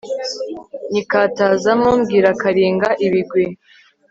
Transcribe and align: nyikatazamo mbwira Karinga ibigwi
nyikatazamo 0.91 1.89
mbwira 1.99 2.29
Karinga 2.41 2.89
ibigwi 3.05 3.45